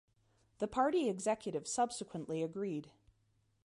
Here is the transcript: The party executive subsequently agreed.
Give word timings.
The 0.57 0.67
party 0.67 1.07
executive 1.09 1.67
subsequently 1.67 2.41
agreed. 2.41 2.89